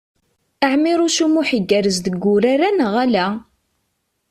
[0.71, 3.27] Ɛmiṛuc U Muḥ igerrez deg urar-a, neɣ ala?